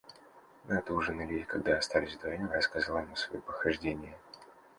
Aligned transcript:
Мы 0.63 0.77
отужинали, 0.79 1.35
и, 1.41 1.43
когда 1.43 1.77
остались 1.77 2.15
вдвоем, 2.15 2.47
я 2.49 2.55
рассказал 2.57 2.97
ему 2.97 3.15
свои 3.15 3.39
похождения. 3.39 4.17